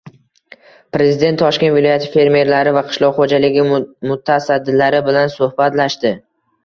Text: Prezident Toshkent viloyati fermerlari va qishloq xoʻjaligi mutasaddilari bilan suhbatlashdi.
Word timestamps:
Prezident 0.95 1.37
Toshkent 1.41 1.75
viloyati 1.75 2.09
fermerlari 2.15 2.73
va 2.77 2.83
qishloq 2.87 3.15
xoʻjaligi 3.21 3.67
mutasaddilari 4.13 5.03
bilan 5.11 5.35
suhbatlashdi. 5.37 6.15